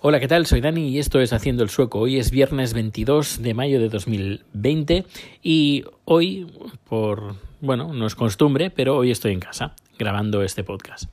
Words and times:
Hola, 0.00 0.20
¿qué 0.20 0.28
tal? 0.28 0.46
Soy 0.46 0.60
Dani 0.60 0.90
y 0.90 1.00
esto 1.00 1.18
es 1.18 1.32
Haciendo 1.32 1.64
el 1.64 1.70
Sueco. 1.70 1.98
Hoy 1.98 2.18
es 2.18 2.30
viernes 2.30 2.72
22 2.72 3.42
de 3.42 3.52
mayo 3.52 3.80
de 3.80 3.88
2020 3.88 5.04
y 5.42 5.86
hoy, 6.04 6.46
por, 6.88 7.34
bueno, 7.60 7.92
no 7.92 8.06
es 8.06 8.14
costumbre, 8.14 8.70
pero 8.70 8.96
hoy 8.96 9.10
estoy 9.10 9.32
en 9.32 9.40
casa 9.40 9.74
grabando 9.98 10.44
este 10.44 10.62
podcast. 10.62 11.10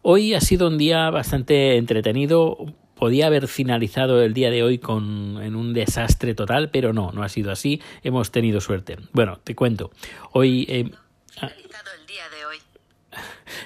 Hoy 0.00 0.32
ha 0.32 0.40
sido 0.40 0.68
un 0.68 0.78
día 0.78 1.10
bastante 1.10 1.76
entretenido. 1.76 2.56
Podía 2.94 3.26
haber 3.26 3.48
finalizado 3.48 4.22
el 4.22 4.32
día 4.32 4.50
de 4.50 4.62
hoy 4.62 4.78
con 4.78 5.42
en 5.42 5.54
un 5.54 5.74
desastre 5.74 6.34
total, 6.34 6.70
pero 6.70 6.94
no, 6.94 7.12
no 7.12 7.22
ha 7.22 7.28
sido 7.28 7.52
así. 7.52 7.82
Hemos 8.02 8.30
tenido 8.30 8.62
suerte. 8.62 8.96
Bueno, 9.12 9.40
te 9.44 9.54
cuento. 9.54 9.90
Hoy 10.32 10.64
eh, 10.70 10.90
el 11.42 12.06
día 12.06 12.24
de 12.30 12.46
hoy. 12.46 12.56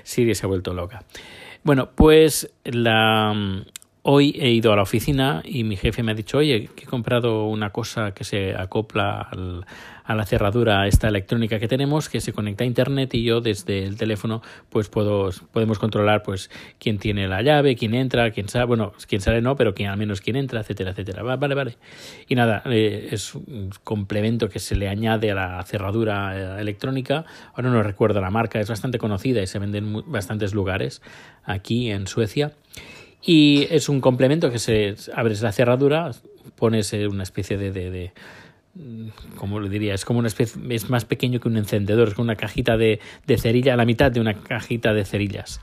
Siri 0.02 0.34
se 0.34 0.44
ha 0.44 0.48
vuelto 0.48 0.74
loca. 0.74 1.04
Bueno, 1.62 1.90
pues 1.94 2.50
la 2.64 3.62
Hoy 4.02 4.34
he 4.40 4.50
ido 4.50 4.72
a 4.72 4.76
la 4.76 4.82
oficina 4.82 5.42
y 5.44 5.62
mi 5.62 5.76
jefe 5.76 6.02
me 6.02 6.12
ha 6.12 6.14
dicho, 6.14 6.38
oye, 6.38 6.70
que 6.74 6.84
he 6.84 6.86
comprado 6.86 7.44
una 7.44 7.68
cosa 7.68 8.12
que 8.12 8.24
se 8.24 8.54
acopla 8.54 9.28
a 10.04 10.14
la 10.14 10.24
cerradura 10.24 10.86
esta 10.86 11.08
electrónica 11.08 11.58
que 11.58 11.68
tenemos, 11.68 12.08
que 12.08 12.22
se 12.22 12.32
conecta 12.32 12.64
a 12.64 12.66
internet 12.66 13.12
y 13.12 13.24
yo 13.24 13.42
desde 13.42 13.84
el 13.84 13.98
teléfono 13.98 14.40
pues 14.70 14.88
puedo, 14.88 15.28
podemos 15.52 15.78
controlar 15.78 16.22
pues 16.22 16.50
quién 16.78 16.98
tiene 16.98 17.28
la 17.28 17.42
llave, 17.42 17.76
quién 17.76 17.92
entra, 17.92 18.30
quién 18.30 18.48
sale, 18.48 18.64
bueno, 18.64 18.94
quién 19.06 19.20
sale 19.20 19.42
no, 19.42 19.54
pero 19.54 19.74
quién 19.74 19.90
al 19.90 19.98
menos 19.98 20.22
quién 20.22 20.36
entra, 20.36 20.60
etcétera, 20.60 20.92
etcétera. 20.92 21.22
Vale, 21.22 21.54
vale. 21.54 21.76
Y 22.26 22.36
nada, 22.36 22.62
eh, 22.64 23.08
es 23.10 23.34
un 23.34 23.68
complemento 23.84 24.48
que 24.48 24.60
se 24.60 24.76
le 24.76 24.88
añade 24.88 25.30
a 25.30 25.34
la 25.34 25.62
cerradura 25.64 26.56
eh, 26.56 26.60
electrónica. 26.62 27.26
Ahora 27.54 27.68
no 27.68 27.82
recuerdo 27.82 28.22
la 28.22 28.30
marca, 28.30 28.60
es 28.60 28.68
bastante 28.70 28.96
conocida 28.96 29.42
y 29.42 29.46
se 29.46 29.58
vende 29.58 29.76
en 29.76 30.10
bastantes 30.10 30.54
lugares 30.54 31.02
aquí 31.44 31.90
en 31.90 32.06
Suecia. 32.06 32.52
Y 33.22 33.66
es 33.70 33.88
un 33.88 34.00
complemento 34.00 34.50
que 34.50 34.58
se 34.58 34.94
abres 35.14 35.42
la 35.42 35.52
cerradura, 35.52 36.10
pones 36.56 36.92
eh, 36.92 37.06
una 37.06 37.22
especie 37.22 37.58
de, 37.58 37.70
de, 37.70 37.90
de 37.90 38.12
como 39.36 39.58
lo 39.58 39.68
diría, 39.68 39.94
es 39.94 40.04
como 40.04 40.18
una 40.20 40.28
especie, 40.28 40.62
es 40.70 40.90
más 40.90 41.04
pequeño 41.04 41.40
que 41.40 41.48
un 41.48 41.56
encendedor, 41.56 42.08
es 42.08 42.14
como 42.14 42.24
una 42.24 42.36
cajita 42.36 42.76
de, 42.76 43.00
de 43.26 43.38
cerilla, 43.38 43.74
a 43.74 43.76
la 43.76 43.84
mitad 43.84 44.10
de 44.10 44.20
una 44.20 44.34
cajita 44.34 44.94
de 44.94 45.04
cerillas. 45.04 45.60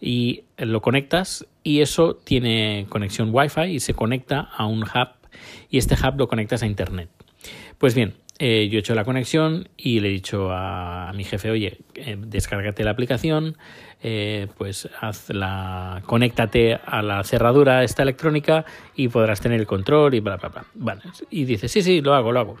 Y 0.00 0.44
lo 0.58 0.82
conectas 0.82 1.46
y 1.62 1.80
eso 1.80 2.14
tiene 2.14 2.86
conexión 2.88 3.30
Wi-Fi 3.32 3.62
y 3.62 3.80
se 3.80 3.94
conecta 3.94 4.40
a 4.40 4.66
un 4.66 4.82
hub 4.82 5.08
y 5.70 5.78
este 5.78 5.94
hub 5.94 6.18
lo 6.18 6.28
conectas 6.28 6.62
a 6.62 6.66
internet. 6.66 7.08
Pues 7.78 7.94
bien, 7.94 8.14
eh, 8.38 8.68
yo 8.68 8.78
he 8.78 8.80
hecho 8.80 8.94
la 8.94 9.04
conexión 9.04 9.68
y 9.76 10.00
le 10.00 10.08
he 10.08 10.12
dicho 10.12 10.48
a, 10.50 11.12
mi 11.14 11.24
jefe, 11.24 11.50
oye, 11.50 11.78
eh, 11.94 12.16
descárgate 12.18 12.82
la 12.82 12.90
aplicación, 12.90 13.56
eh, 14.02 14.48
pues 14.58 14.88
haz 15.00 15.30
la, 15.30 16.02
conéctate 16.04 16.74
a 16.74 17.02
la 17.02 17.22
cerradura 17.22 17.84
esta 17.84 18.02
electrónica 18.02 18.64
y 18.96 19.08
podrás 19.08 19.40
tener 19.40 19.60
el 19.60 19.66
control 19.66 20.14
y 20.14 20.20
bla, 20.20 20.36
bla, 20.36 20.48
bla. 20.48 20.64
Vale. 20.74 21.02
Y 21.30 21.44
dice, 21.44 21.68
sí, 21.68 21.82
sí, 21.82 22.00
lo 22.00 22.14
hago, 22.14 22.32
lo 22.32 22.40
hago. 22.40 22.56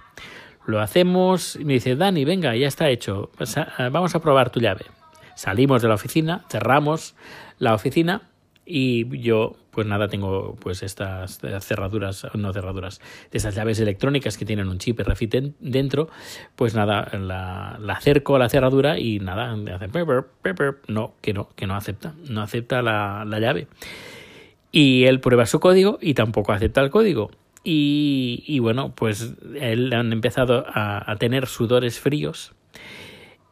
Lo 0.66 0.80
hacemos 0.80 1.56
y 1.56 1.64
me 1.64 1.74
dice, 1.74 1.96
Dani, 1.96 2.24
venga, 2.24 2.54
ya 2.56 2.68
está 2.68 2.88
hecho, 2.88 3.30
ah, 3.56 3.88
vamos 3.90 4.14
a 4.14 4.20
probar 4.20 4.50
tu 4.50 4.60
llave. 4.60 4.86
Salimos 5.34 5.82
de 5.82 5.88
la 5.88 5.94
oficina, 5.94 6.44
cerramos 6.48 7.16
la 7.58 7.74
oficina 7.74 8.22
y 8.66 9.18
yo 9.18 9.56
pues 9.70 9.86
nada 9.86 10.08
tengo 10.08 10.56
pues 10.60 10.82
estas 10.82 11.40
cerraduras 11.60 12.26
no 12.34 12.52
cerraduras 12.52 13.00
de 13.30 13.38
esas 13.38 13.54
llaves 13.54 13.80
electrónicas 13.80 14.38
que 14.38 14.44
tienen 14.44 14.68
un 14.68 14.78
chip 14.78 15.00
RFID 15.00 15.52
dentro 15.60 16.08
pues 16.56 16.74
nada 16.74 17.10
la, 17.18 17.78
acerco 17.88 18.36
a 18.36 18.38
la 18.38 18.48
cerradura 18.48 18.98
y 18.98 19.20
nada 19.20 19.54
hace 19.74 19.88
no 20.88 21.14
que 21.20 21.34
no 21.34 21.48
que 21.54 21.66
no 21.66 21.76
acepta 21.76 22.14
no 22.28 22.42
acepta 22.42 22.82
la, 22.82 23.24
la 23.26 23.40
llave. 23.40 23.66
Y 24.72 25.04
él 25.04 25.20
prueba 25.20 25.46
su 25.46 25.60
código 25.60 25.98
y 26.00 26.14
tampoco 26.14 26.52
acepta 26.52 26.80
el 26.80 26.90
código. 26.90 27.30
Y, 27.62 28.42
y 28.46 28.58
bueno 28.58 28.94
pues 28.94 29.34
él 29.60 29.92
han 29.92 30.12
empezado 30.12 30.64
a, 30.66 31.10
a 31.10 31.16
tener 31.16 31.46
sudores 31.46 32.00
fríos. 32.00 32.54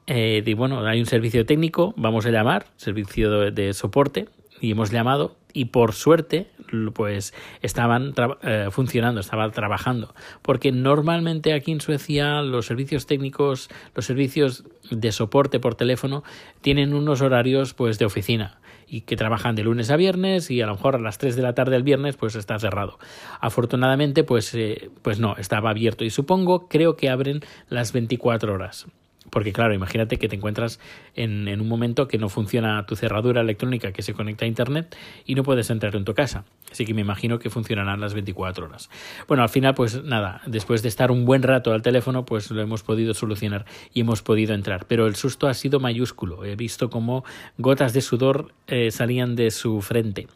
Eh, 0.06 0.42
y 0.44 0.54
bueno, 0.54 0.84
hay 0.84 0.98
un 0.98 1.06
servicio 1.06 1.46
técnico, 1.46 1.94
vamos 1.96 2.26
a 2.26 2.30
llamar, 2.30 2.66
servicio 2.76 3.52
de 3.52 3.72
soporte, 3.72 4.28
y 4.62 4.70
hemos 4.70 4.90
llamado 4.90 5.36
y 5.52 5.66
por 5.66 5.92
suerte 5.92 6.46
pues 6.94 7.34
estaban 7.60 8.14
eh, 8.42 8.68
funcionando, 8.70 9.20
estaban 9.20 9.50
trabajando, 9.50 10.14
porque 10.40 10.72
normalmente 10.72 11.52
aquí 11.52 11.72
en 11.72 11.82
Suecia 11.82 12.40
los 12.40 12.64
servicios 12.64 13.04
técnicos, 13.04 13.68
los 13.94 14.06
servicios 14.06 14.64
de 14.90 15.12
soporte 15.12 15.60
por 15.60 15.74
teléfono 15.74 16.22
tienen 16.62 16.94
unos 16.94 17.20
horarios 17.20 17.74
pues 17.74 17.98
de 17.98 18.06
oficina 18.06 18.60
y 18.86 19.02
que 19.02 19.16
trabajan 19.16 19.56
de 19.56 19.64
lunes 19.64 19.90
a 19.90 19.96
viernes 19.96 20.50
y 20.50 20.62
a 20.62 20.66
lo 20.66 20.74
mejor 20.74 20.94
a 20.94 21.00
las 21.00 21.18
3 21.18 21.34
de 21.34 21.42
la 21.42 21.54
tarde 21.54 21.72
del 21.72 21.82
viernes 21.82 22.16
pues 22.16 22.36
está 22.36 22.58
cerrado. 22.58 22.98
Afortunadamente 23.40 24.22
pues, 24.22 24.54
eh, 24.54 24.90
pues 25.02 25.18
no, 25.18 25.36
estaba 25.36 25.70
abierto 25.70 26.04
y 26.04 26.10
supongo, 26.10 26.68
creo 26.68 26.96
que 26.96 27.10
abren 27.10 27.40
las 27.68 27.92
24 27.92 28.54
horas. 28.54 28.86
Porque 29.30 29.52
claro, 29.52 29.74
imagínate 29.74 30.18
que 30.18 30.28
te 30.28 30.36
encuentras 30.36 30.80
en, 31.14 31.48
un 31.60 31.68
momento 31.68 32.08
que 32.08 32.18
no 32.18 32.28
funciona 32.28 32.84
tu 32.86 32.96
cerradura 32.96 33.40
electrónica 33.40 33.92
que 33.92 34.02
se 34.02 34.14
conecta 34.14 34.44
a 34.44 34.48
Internet 34.48 34.96
y 35.24 35.34
no 35.34 35.42
puedes 35.42 35.70
entrar 35.70 35.94
en 35.96 36.04
tu 36.04 36.14
casa. 36.14 36.44
Así 36.70 36.84
que 36.84 36.94
me 36.94 37.02
imagino 37.02 37.38
que 37.38 37.50
funcionarán 37.50 38.00
las 38.00 38.14
24 38.14 38.66
horas. 38.66 38.90
Bueno, 39.28 39.42
al 39.42 39.48
final, 39.48 39.74
pues 39.74 40.02
nada, 40.02 40.40
después 40.46 40.82
de 40.82 40.88
estar 40.88 41.10
un 41.10 41.24
buen 41.24 41.42
rato 41.42 41.72
al 41.72 41.82
teléfono, 41.82 42.24
pues 42.24 42.50
lo 42.50 42.60
hemos 42.62 42.82
podido 42.82 43.14
solucionar 43.14 43.64
y 43.92 44.00
hemos 44.00 44.22
podido 44.22 44.54
entrar. 44.54 44.86
Pero 44.86 45.06
el 45.06 45.14
susto 45.14 45.48
ha 45.48 45.54
sido 45.54 45.80
mayúsculo. 45.80 46.44
He 46.44 46.56
visto 46.56 46.90
como 46.90 47.24
gotas 47.58 47.92
de 47.92 48.00
sudor 48.00 48.52
eh, 48.66 48.90
salían 48.90 49.36
de 49.36 49.50
su 49.50 49.80
frente. 49.82 50.26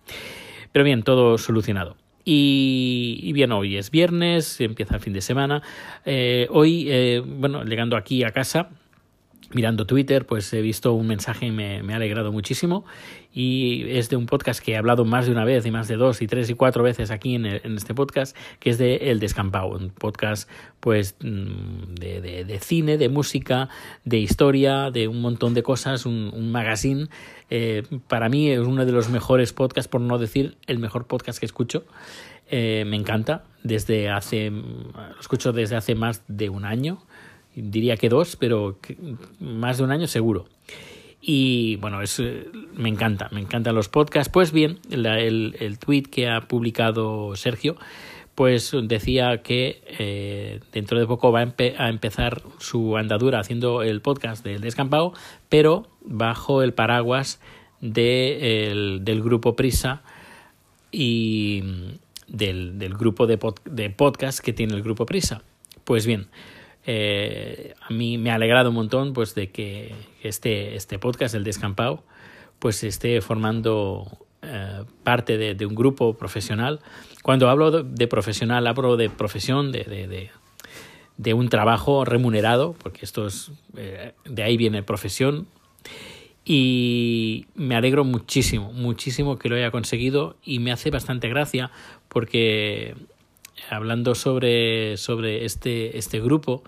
Pero 0.73 0.85
bien, 0.85 1.03
todo 1.03 1.39
solucionado. 1.39 1.97
Y, 2.29 3.33
bien, 3.35 3.53
hoy 3.53 3.77
es 3.77 3.93
viernes, 3.93 4.61
empieza 4.61 4.97
el 4.97 5.01
fin 5.01 5.13
de 5.13 5.21
semana. 5.21 5.63
Eh, 6.05 6.49
hoy, 6.51 6.87
eh, 6.91 7.23
bueno, 7.25 7.63
llegando 7.63 7.97
aquí 7.97 8.25
a 8.25 8.33
casa, 8.33 8.69
mirando 9.53 9.87
Twitter, 9.87 10.27
pues 10.27 10.53
he 10.53 10.61
visto 10.61 10.93
un 10.93 11.07
mensaje 11.07 11.47
y 11.47 11.51
me, 11.51 11.81
ha 11.93 11.97
alegrado 11.97 12.33
muchísimo. 12.33 12.84
Y 13.33 13.84
es 13.91 14.09
de 14.09 14.17
un 14.17 14.27
podcast 14.27 14.61
que 14.61 14.73
he 14.73 14.77
hablado 14.77 15.05
más 15.05 15.27
de 15.27 15.33
una 15.33 15.45
vez, 15.45 15.67
y 15.67 15.71
más 15.71 15.89
de 15.89 15.97
dos, 15.97 16.23
y 16.23 16.27
tres, 16.27 16.49
y 16.49 16.55
cuatro 16.55 16.83
veces 16.83 17.11
aquí 17.11 17.34
en, 17.34 17.47
este 17.47 17.95
podcast, 17.95 18.37
que 18.61 18.71
es 18.71 18.79
de 18.79 18.97
El 19.11 19.21
Descampado, 19.21 19.69
un 19.69 19.91
podcast 19.91 20.49
pues 20.81 21.17
mm, 21.21 21.95
de, 21.95 22.45
de, 22.47 22.59
cine, 22.61 22.97
de 22.97 23.09
música, 23.09 23.69
de 24.05 24.19
historia, 24.19 24.91
de 24.91 25.09
un 25.09 25.21
montón 25.21 25.53
de 25.53 25.63
cosas, 25.63 26.07
un, 26.07 26.31
un 26.34 26.51
magazine. 26.51 27.09
Eh, 27.51 27.83
para 28.09 28.28
mí 28.28 28.51
es 28.51 28.61
uno 28.61 28.87
de 28.87 28.93
los 28.93 29.11
mejores 29.11 29.53
podcasts, 29.53 29.89
por 29.89 30.01
no 30.01 30.19
decir 30.19 30.57
el 30.67 30.78
mejor 30.78 31.07
podcast 31.07 31.39
que 31.39 31.47
escucho. 31.47 31.84
Eh, 32.49 32.84
me 32.87 32.97
encanta, 32.97 33.45
desde 33.65 34.09
hace, 34.09 34.51
lo 34.51 35.21
escucho 35.21 35.53
desde 35.53 35.77
hace 35.77 35.95
más 35.95 36.23
de 36.28 36.49
un 36.49 36.65
año 36.65 37.03
diría 37.56 37.97
que 37.97 38.09
dos, 38.09 38.37
pero 38.37 38.78
más 39.41 39.78
de 39.78 39.84
un 39.84 39.91
año 39.91 40.06
seguro. 40.06 40.47
Y 41.21 41.77
bueno, 41.77 42.03
es, 42.03 42.21
eh, 42.21 42.47
me 42.75 42.89
encanta, 42.89 43.28
me 43.33 43.41
encantan 43.41 43.75
los 43.75 43.89
podcasts. 43.89 44.31
Pues 44.33 44.53
bien, 44.53 44.78
el, 44.91 45.56
el 45.59 45.78
tweet 45.78 46.03
que 46.03 46.28
ha 46.28 46.43
publicado 46.43 47.34
Sergio, 47.34 47.77
pues 48.37 48.72
decía 48.83 49.43
que 49.43 49.83
eh, 49.99 50.61
dentro 50.71 51.00
de 51.00 51.06
poco 51.06 51.33
va 51.33 51.41
a, 51.41 51.89
empezar 51.89 52.43
su 52.59 52.97
andadura 52.97 53.41
haciendo 53.41 53.83
el 53.83 54.03
podcast 54.03 54.45
del 54.45 54.61
descampado, 54.61 55.15
pero 55.49 55.89
bajo 56.03 56.62
el 56.62 56.75
paraguas 56.75 57.41
de, 57.81 59.00
del 59.03 59.22
grupo 59.22 59.56
Prisa 59.56 60.03
y 60.93 61.65
del, 62.28 62.78
del 62.78 62.95
grupo 62.95 63.27
de, 63.27 63.39
de 63.65 63.91
podcast 63.91 64.41
que 64.41 64.53
tiene 64.53 64.75
el 64.75 64.83
grupo 64.83 65.06
Prisa. 65.06 65.43
Pues 65.84 66.06
bien, 66.06 66.28
eh, 66.89 67.75
a 67.81 67.93
mí 67.93 68.17
me 68.17 68.31
ha 68.31 68.37
alegrado 68.37 68.71
un 68.71 68.77
montón 68.77 69.13
pues 69.13 69.35
de 69.35 69.51
que 69.51 69.93
este, 70.23 70.77
este 70.77 71.01
podcast, 71.01 71.35
el 71.35 71.43
Descampado, 71.43 72.05
pues 72.61 72.85
esté 72.85 73.21
formando 73.21 74.07
eh, 74.43 74.85
parte 75.03 75.37
de, 75.37 75.67
un 75.67 75.75
grupo 75.75 76.15
profesional. 76.15 76.79
Cuando 77.25 77.51
hablo 77.51 77.83
de, 77.83 78.07
profesional, 78.07 78.69
hablo 78.69 78.97
de 78.97 79.10
profesión, 79.10 79.72
de, 79.72 79.83
de, 79.83 80.31
de, 81.16 81.34
un 81.34 81.49
trabajo 81.49 82.05
remunerado, 82.05 82.75
porque 82.75 83.01
esto 83.03 83.27
es, 83.27 83.51
eh, 83.77 84.13
de 84.25 84.43
ahí 84.45 84.57
viene 84.57 84.84
profesión. 84.84 85.49
Y 86.45 87.47
me 87.57 87.75
alegro 87.75 88.05
muchísimo, 88.05 88.72
muchísimo 88.72 89.37
que 89.37 89.49
lo 89.49 89.57
haya 89.57 89.72
conseguido 89.72 90.37
y 90.45 90.60
me 90.60 90.71
hace 90.71 90.91
bastante 90.91 91.28
gracia 91.28 91.72
porque 92.09 92.95
hablando 93.71 94.15
sobre, 94.15 94.97
sobre 94.97 95.45
este, 95.45 95.99
este 95.99 96.21
grupo, 96.21 96.63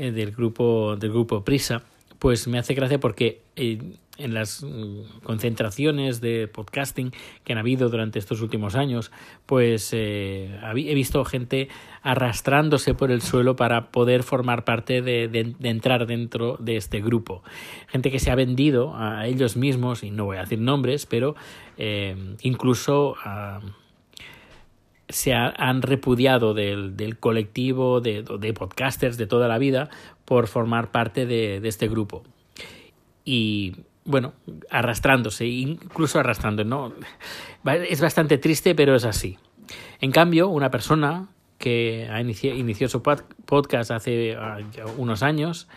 eh, 0.00 0.12
del 0.12 0.30
grupo, 0.30 0.94
del 0.96 1.10
grupo 1.10 1.42
Prisa, 1.42 1.82
pues 2.20 2.46
me 2.46 2.58
hace 2.58 2.74
gracia 2.74 3.00
porque 3.00 3.40
eh, 3.56 3.78
en 4.16 4.32
las 4.32 4.62
mm, 4.62 5.22
concentraciones 5.24 6.20
de 6.20 6.46
podcasting 6.46 7.12
que 7.42 7.52
han 7.52 7.58
habido 7.58 7.88
durante 7.88 8.20
estos 8.20 8.40
últimos 8.40 8.76
años, 8.76 9.10
pues 9.44 9.90
eh, 9.92 10.56
he 10.76 10.94
visto 10.94 11.24
gente 11.24 11.68
arrastrándose 12.02 12.94
por 12.94 13.10
el 13.10 13.22
suelo 13.22 13.56
para 13.56 13.90
poder 13.90 14.22
formar 14.22 14.64
parte 14.64 15.02
de, 15.02 15.26
de, 15.26 15.54
entrar 15.68 16.06
dentro 16.06 16.56
de 16.60 16.76
este 16.76 17.00
grupo. 17.00 17.42
Gente 17.88 18.12
que 18.12 18.20
se 18.20 18.30
ha 18.30 18.36
vendido 18.36 18.94
a 18.94 19.26
ellos 19.26 19.56
mismos, 19.56 20.04
y 20.04 20.12
no 20.12 20.26
voy 20.26 20.36
a 20.36 20.42
decir 20.42 20.60
nombres, 20.60 21.06
pero 21.06 21.34
incluso 22.42 23.16
a 23.24 23.60
se 25.08 25.32
han 25.32 25.82
repudiado 25.82 26.54
del, 26.54 26.96
del 26.96 27.18
colectivo 27.18 28.00
de, 28.00 28.22
de, 28.22 28.52
podcasters 28.52 29.16
de 29.16 29.26
toda 29.26 29.48
la 29.48 29.58
vida 29.58 29.88
por 30.24 30.46
formar 30.46 30.90
parte 30.90 31.26
de, 31.26 31.66
este 31.66 31.88
grupo. 31.88 32.24
Y 33.24 33.76
bueno, 34.04 34.34
arrastrándose, 34.70 35.46
incluso 35.46 36.18
arrastrando, 36.18 36.64
¿no? 36.64 36.92
Es 37.88 38.00
bastante 38.00 38.38
triste, 38.38 38.74
pero 38.74 38.94
es 38.94 39.04
así. 39.04 39.38
En 40.00 40.12
cambio, 40.12 40.48
una 40.48 40.70
persona 40.70 41.28
que 41.58 42.08
inició, 42.20 42.54
inició 42.54 42.88
su 42.88 43.02
podcast 43.02 43.90
hace 43.90 44.36
uh, 44.36 44.90
unos 44.96 45.22
años, 45.22 45.68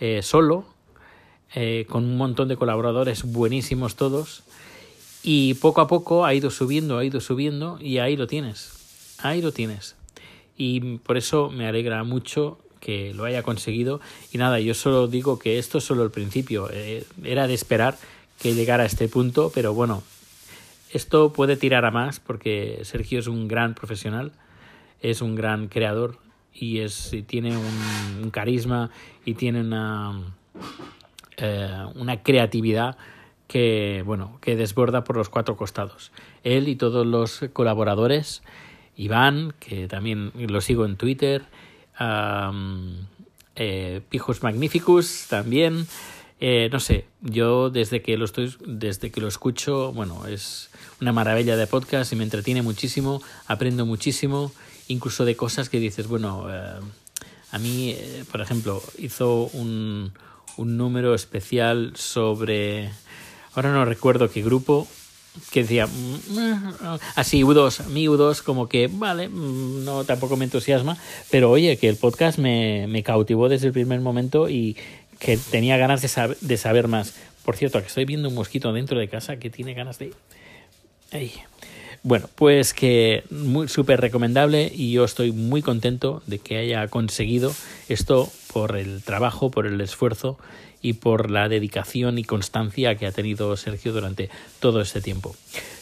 eh, 0.00 0.22
solo, 0.22 0.64
eh, 1.54 1.86
con 1.88 2.04
un 2.04 2.16
montón 2.16 2.48
de 2.48 2.56
colaboradores 2.56 3.22
buenísimos 3.24 3.96
todos, 3.96 4.44
y 5.28 5.54
poco 5.54 5.80
a 5.80 5.88
poco 5.88 6.24
ha 6.24 6.34
ido 6.34 6.50
subiendo, 6.50 6.98
ha 6.98 7.04
ido 7.04 7.20
subiendo, 7.20 7.78
y 7.80 7.98
ahí 7.98 8.16
lo 8.16 8.28
tienes, 8.28 9.16
ahí 9.18 9.42
lo 9.42 9.50
tienes. 9.50 9.96
Y 10.56 10.98
por 10.98 11.16
eso 11.16 11.50
me 11.50 11.66
alegra 11.66 12.04
mucho 12.04 12.60
que 12.78 13.12
lo 13.12 13.24
haya 13.24 13.42
conseguido. 13.42 14.00
Y 14.30 14.38
nada, 14.38 14.60
yo 14.60 14.72
solo 14.72 15.08
digo 15.08 15.40
que 15.40 15.58
esto 15.58 15.78
es 15.78 15.84
solo 15.84 16.04
el 16.04 16.12
principio. 16.12 16.68
Eh, 16.72 17.04
era 17.24 17.48
de 17.48 17.54
esperar 17.54 17.98
que 18.40 18.54
llegara 18.54 18.84
a 18.84 18.86
este 18.86 19.08
punto, 19.08 19.50
pero 19.52 19.74
bueno, 19.74 20.04
esto 20.92 21.32
puede 21.32 21.56
tirar 21.56 21.84
a 21.84 21.90
más 21.90 22.20
porque 22.20 22.78
Sergio 22.84 23.18
es 23.18 23.26
un 23.26 23.48
gran 23.48 23.74
profesional, 23.74 24.30
es 25.00 25.22
un 25.22 25.34
gran 25.34 25.66
creador 25.66 26.18
y 26.54 26.78
es 26.78 27.12
tiene 27.26 27.56
un, 27.56 28.30
carisma 28.30 28.90
y 29.24 29.34
tiene 29.34 29.60
una, 29.62 30.22
eh, 31.36 31.84
una 31.96 32.22
creatividad 32.22 32.96
que 33.46 34.02
bueno 34.04 34.38
que 34.40 34.56
desborda 34.56 35.04
por 35.04 35.16
los 35.16 35.28
cuatro 35.28 35.56
costados. 35.56 36.12
Él 36.44 36.68
y 36.68 36.76
todos 36.76 37.06
los 37.06 37.44
colaboradores, 37.52 38.42
Iván, 38.96 39.54
que 39.58 39.88
también 39.88 40.32
lo 40.34 40.60
sigo 40.60 40.84
en 40.84 40.96
Twitter, 40.96 41.42
eh, 43.56 44.00
Pijos 44.08 44.42
Magnificus 44.42 45.26
también. 45.28 45.86
Eh, 46.38 46.68
no 46.70 46.80
sé, 46.80 47.06
yo 47.22 47.70
desde 47.70 48.02
que 48.02 48.18
lo 48.18 48.26
estoy, 48.26 48.54
desde 48.66 49.10
que 49.10 49.22
lo 49.22 49.28
escucho, 49.28 49.92
bueno, 49.92 50.26
es 50.26 50.68
una 51.00 51.12
maravilla 51.12 51.56
de 51.56 51.66
podcast 51.66 52.12
y 52.12 52.16
me 52.16 52.24
entretiene 52.24 52.60
muchísimo, 52.60 53.22
aprendo 53.46 53.86
muchísimo, 53.86 54.52
incluso 54.88 55.24
de 55.24 55.34
cosas 55.34 55.70
que 55.70 55.80
dices, 55.80 56.08
bueno, 56.08 56.46
eh, 56.50 56.78
a 57.52 57.58
mí, 57.58 57.96
por 58.30 58.42
ejemplo, 58.42 58.82
hizo 58.98 59.48
un, 59.54 60.12
un 60.56 60.76
número 60.76 61.14
especial 61.14 61.92
sobre, 61.96 62.90
ahora 63.56 63.72
no 63.72 63.84
recuerdo 63.84 64.30
qué 64.30 64.42
grupo, 64.42 64.86
que 65.50 65.62
decía 65.62 65.86
mm, 65.86 66.98
así 67.14 67.42
U2, 67.42 67.86
mi 67.86 68.06
U2 68.06 68.42
como 68.42 68.68
que 68.68 68.88
vale, 68.90 69.28
mm, 69.28 69.84
no 69.84 70.04
tampoco 70.04 70.36
me 70.36 70.44
entusiasma, 70.44 70.96
pero 71.30 71.50
oye, 71.50 71.76
que 71.76 71.88
el 71.88 71.96
podcast 71.96 72.38
me, 72.38 72.86
me 72.86 73.02
cautivó 73.02 73.48
desde 73.48 73.68
el 73.68 73.72
primer 73.72 74.00
momento 74.00 74.48
y 74.48 74.76
que 75.18 75.36
tenía 75.36 75.76
ganas 75.76 76.02
de, 76.02 76.08
saber, 76.08 76.36
de 76.40 76.56
saber 76.56 76.88
más. 76.88 77.14
Por 77.44 77.56
cierto, 77.56 77.80
que 77.80 77.86
estoy 77.86 78.04
viendo 78.04 78.28
un 78.28 78.34
mosquito 78.34 78.72
dentro 78.72 78.98
de 78.98 79.08
casa 79.08 79.36
que 79.36 79.50
tiene 79.50 79.74
ganas 79.74 79.98
de... 79.98 80.12
Ay. 81.12 81.32
Bueno, 82.02 82.28
pues 82.34 82.72
que 82.74 83.24
muy 83.30 83.68
súper 83.68 84.00
recomendable 84.00 84.70
y 84.72 84.92
yo 84.92 85.04
estoy 85.04 85.32
muy 85.32 85.62
contento 85.62 86.22
de 86.26 86.38
que 86.38 86.58
haya 86.58 86.86
conseguido 86.88 87.52
esto 87.88 88.30
por 88.52 88.76
el 88.76 89.02
trabajo, 89.02 89.50
por 89.50 89.66
el 89.66 89.80
esfuerzo 89.80 90.38
y 90.82 90.94
por 90.94 91.30
la 91.30 91.48
dedicación 91.48 92.18
y 92.18 92.24
constancia 92.24 92.94
que 92.96 93.06
ha 93.06 93.12
tenido 93.12 93.56
Sergio 93.56 93.92
durante 93.92 94.30
todo 94.60 94.80
este 94.80 95.00
tiempo. 95.00 95.34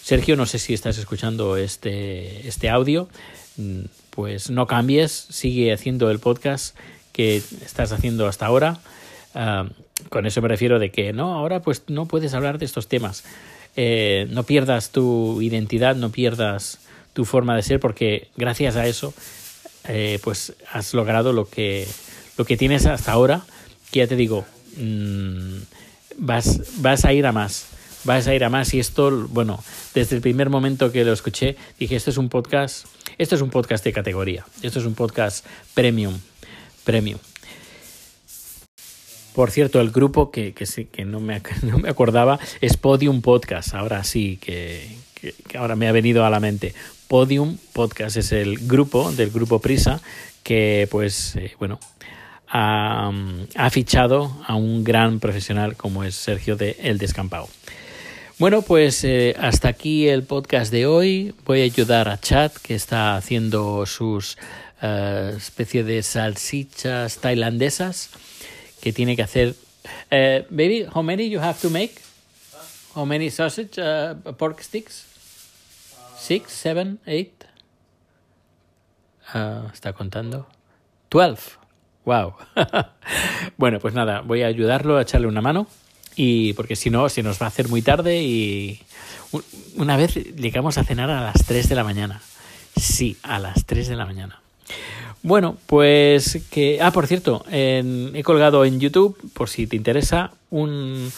Sergio, 0.02 0.36
no 0.36 0.46
sé 0.46 0.58
si 0.58 0.74
estás 0.74 0.98
escuchando 0.98 1.56
este, 1.56 2.46
este 2.46 2.68
audio, 2.68 3.08
mm, 3.56 3.80
pues 4.10 4.50
no 4.50 4.66
cambies, 4.66 5.12
sigue 5.12 5.72
haciendo 5.72 6.10
el 6.10 6.18
podcast 6.18 6.76
que 7.12 7.36
estás 7.36 7.92
haciendo 7.92 8.26
hasta 8.26 8.46
ahora. 8.46 8.78
Uh, 9.34 9.68
con 10.08 10.26
eso 10.26 10.42
me 10.42 10.48
refiero 10.48 10.78
de 10.78 10.90
que 10.90 11.12
no, 11.12 11.34
ahora 11.34 11.60
pues 11.60 11.82
no 11.88 12.06
puedes 12.06 12.34
hablar 12.34 12.58
de 12.58 12.66
estos 12.66 12.88
temas. 12.88 13.24
Eh, 13.76 14.26
no 14.30 14.44
pierdas 14.44 14.90
tu 14.90 15.40
identidad, 15.42 15.96
no 15.96 16.10
pierdas 16.10 16.78
tu 17.12 17.24
forma 17.24 17.56
de 17.56 17.62
ser, 17.62 17.80
porque 17.80 18.28
gracias 18.36 18.76
a 18.76 18.86
eso, 18.86 19.14
eh, 19.88 20.18
pues 20.22 20.54
has 20.70 20.94
logrado 20.94 21.32
lo 21.32 21.48
que, 21.48 21.86
lo 22.36 22.44
que 22.44 22.56
tienes 22.56 22.86
hasta 22.86 23.12
ahora, 23.12 23.42
que 23.90 24.00
ya 24.00 24.06
te 24.06 24.16
digo, 24.16 24.44
mmm, 24.76 25.62
vas, 26.18 26.60
vas 26.80 27.04
a 27.04 27.12
ir 27.12 27.26
a 27.26 27.32
más. 27.32 27.66
Vas 28.04 28.26
a 28.26 28.34
ir 28.34 28.44
a 28.44 28.50
más 28.50 28.74
y 28.74 28.80
esto, 28.80 29.26
bueno, 29.30 29.64
desde 29.94 30.16
el 30.16 30.22
primer 30.22 30.50
momento 30.50 30.92
que 30.92 31.04
lo 31.04 31.12
escuché, 31.12 31.56
dije, 31.78 31.96
esto 31.96 32.10
es 32.10 32.18
un 32.18 32.28
podcast, 32.28 32.86
esto 33.16 33.34
es 33.34 33.40
un 33.40 33.48
podcast 33.48 33.82
de 33.82 33.94
categoría, 33.94 34.44
esto 34.62 34.78
es 34.78 34.84
un 34.84 34.94
podcast 34.94 35.46
premium, 35.72 36.18
premium. 36.84 37.18
Por 39.34 39.50
cierto, 39.50 39.80
el 39.80 39.90
grupo 39.90 40.30
que, 40.30 40.52
que, 40.52 41.04
no, 41.06 41.18
me, 41.20 41.40
no 41.62 41.78
me 41.78 41.88
acordaba 41.88 42.38
es 42.60 42.76
Podium 42.76 43.22
Podcast, 43.22 43.74
ahora 43.74 44.04
sí, 44.04 44.38
que, 44.38 44.86
que, 45.14 45.34
que 45.48 45.56
ahora 45.56 45.74
me 45.74 45.88
ha 45.88 45.92
venido 45.92 46.26
a 46.26 46.30
la 46.30 46.40
mente. 46.40 46.74
Podium 47.08 47.56
Podcast 47.72 48.18
es 48.18 48.32
el 48.32 48.58
grupo 48.66 49.12
del 49.12 49.30
grupo 49.30 49.60
Prisa 49.60 50.02
que 50.44 50.86
pues 50.90 51.34
eh, 51.36 51.54
bueno 51.58 51.80
ha, 52.48 53.10
ha, 53.54 53.70
fichado 53.70 54.36
a 54.46 54.54
un 54.54 54.84
gran 54.84 55.20
profesional 55.20 55.76
como 55.76 56.04
es 56.04 56.14
Sergio 56.14 56.56
de 56.56 56.76
El 56.80 56.98
Descampado. 56.98 57.48
Bueno, 58.36 58.62
pues 58.62 59.04
eh, 59.04 59.36
hasta 59.38 59.68
aquí 59.68 60.08
el 60.08 60.24
podcast 60.24 60.72
de 60.72 60.86
hoy. 60.86 61.34
Voy 61.44 61.60
a 61.60 61.64
ayudar 61.64 62.08
a 62.08 62.18
Chad, 62.18 62.50
que 62.50 62.74
está 62.74 63.16
haciendo 63.16 63.86
sus 63.86 64.36
uh, 64.82 65.36
especie 65.36 65.84
de 65.84 66.02
salsichas 66.02 67.18
tailandesas 67.18 68.10
que 68.80 68.92
tiene 68.92 69.14
que 69.14 69.22
hacer. 69.22 69.54
Uh, 70.10 70.42
baby, 70.50 70.84
how 70.92 71.02
many 71.02 71.30
you 71.30 71.38
have 71.38 71.60
to 71.60 71.70
make? 71.70 72.02
How 72.96 73.04
many 73.04 73.30
sausage 73.30 73.78
uh, 73.78 74.14
pork 74.32 74.60
sticks? 74.62 75.06
Six, 76.18 76.52
seven, 76.52 76.98
eight. 77.06 77.44
está 79.72 79.92
contando. 79.92 80.46
Twelve. 81.08 81.63
Wow. 82.04 82.34
bueno, 83.56 83.78
pues 83.80 83.94
nada, 83.94 84.20
voy 84.20 84.42
a 84.42 84.46
ayudarlo 84.46 84.98
a 84.98 85.02
echarle 85.02 85.26
una 85.26 85.40
mano 85.40 85.66
y 86.16 86.52
porque 86.52 86.76
si 86.76 86.90
no 86.90 87.08
se 87.08 87.22
nos 87.22 87.40
va 87.40 87.46
a 87.46 87.48
hacer 87.48 87.68
muy 87.68 87.82
tarde 87.82 88.22
y 88.22 88.80
una 89.76 89.96
vez 89.96 90.14
llegamos 90.36 90.78
a 90.78 90.84
cenar 90.84 91.10
a 91.10 91.22
las 91.22 91.44
3 91.46 91.68
de 91.68 91.74
la 91.74 91.84
mañana. 91.84 92.20
Sí, 92.76 93.16
a 93.22 93.38
las 93.38 93.64
3 93.64 93.88
de 93.88 93.96
la 93.96 94.04
mañana. 94.04 94.40
Bueno, 95.22 95.56
pues 95.66 96.44
que... 96.50 96.78
Ah, 96.82 96.90
por 96.90 97.06
cierto, 97.06 97.44
he 97.50 98.22
colgado 98.24 98.64
en 98.64 98.78
YouTube, 98.78 99.16
por 99.32 99.48
si 99.48 99.66
te 99.66 99.76
interesa, 99.76 100.32
un 100.50 101.10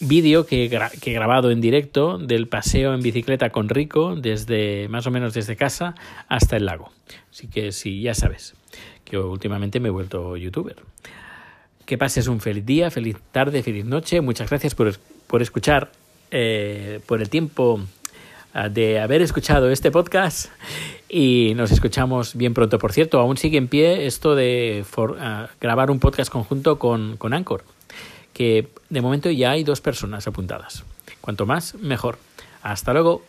vídeo 0.00 0.44
que, 0.44 0.68
que 1.00 1.10
he 1.10 1.14
grabado 1.14 1.50
en 1.50 1.60
directo 1.60 2.18
del 2.18 2.48
paseo 2.48 2.92
en 2.92 3.02
bicicleta 3.02 3.50
con 3.50 3.68
Rico, 3.68 4.16
desde 4.16 4.88
más 4.88 5.06
o 5.06 5.10
menos 5.12 5.32
desde 5.32 5.54
casa 5.54 5.94
hasta 6.28 6.56
el 6.56 6.66
lago. 6.66 6.90
Así 7.30 7.46
que 7.46 7.70
sí, 7.70 8.02
ya 8.02 8.14
sabes 8.14 8.54
que 9.06 9.16
últimamente 9.16 9.80
me 9.80 9.88
he 9.88 9.90
vuelto 9.90 10.36
youtuber. 10.36 10.76
Que 11.86 11.96
pases 11.96 12.26
un 12.26 12.40
feliz 12.40 12.66
día, 12.66 12.90
feliz 12.90 13.16
tarde, 13.32 13.62
feliz 13.62 13.84
noche. 13.84 14.20
Muchas 14.20 14.50
gracias 14.50 14.74
por, 14.74 14.92
por 15.28 15.40
escuchar, 15.40 15.92
eh, 16.32 17.00
por 17.06 17.22
el 17.22 17.30
tiempo 17.30 17.80
uh, 18.54 18.68
de 18.68 19.00
haber 19.00 19.22
escuchado 19.22 19.70
este 19.70 19.92
podcast 19.92 20.50
y 21.08 21.52
nos 21.54 21.70
escuchamos 21.70 22.34
bien 22.34 22.52
pronto. 22.52 22.78
Por 22.78 22.92
cierto, 22.92 23.20
aún 23.20 23.36
sigue 23.36 23.56
en 23.56 23.68
pie 23.68 24.06
esto 24.06 24.34
de 24.34 24.84
uh, 24.96 25.06
grabar 25.60 25.92
un 25.92 26.00
podcast 26.00 26.30
conjunto 26.30 26.80
con, 26.80 27.16
con 27.16 27.32
Anchor, 27.32 27.62
que 28.32 28.68
de 28.90 29.00
momento 29.00 29.30
ya 29.30 29.52
hay 29.52 29.62
dos 29.62 29.80
personas 29.80 30.26
apuntadas. 30.26 30.84
Cuanto 31.20 31.46
más, 31.46 31.76
mejor. 31.76 32.18
Hasta 32.62 32.92
luego. 32.92 33.22